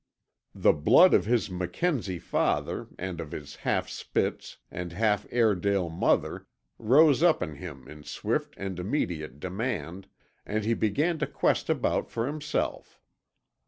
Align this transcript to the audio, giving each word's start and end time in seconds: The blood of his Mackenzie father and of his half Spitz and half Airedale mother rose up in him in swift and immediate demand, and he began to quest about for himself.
The 0.55 0.73
blood 0.73 1.13
of 1.13 1.27
his 1.27 1.51
Mackenzie 1.51 2.17
father 2.17 2.87
and 2.97 3.21
of 3.21 3.31
his 3.31 3.57
half 3.57 3.87
Spitz 3.87 4.57
and 4.71 4.93
half 4.93 5.27
Airedale 5.29 5.89
mother 5.89 6.47
rose 6.79 7.21
up 7.21 7.43
in 7.43 7.53
him 7.57 7.87
in 7.87 8.01
swift 8.03 8.55
and 8.57 8.79
immediate 8.79 9.39
demand, 9.39 10.07
and 10.43 10.65
he 10.65 10.73
began 10.73 11.19
to 11.19 11.27
quest 11.27 11.69
about 11.69 12.09
for 12.09 12.25
himself. 12.25 12.99